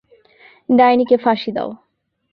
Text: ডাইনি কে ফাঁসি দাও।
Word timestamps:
ডাইনি 0.69 1.05
কে 1.09 1.15
ফাঁসি 1.17 1.51
দাও। 1.55 1.69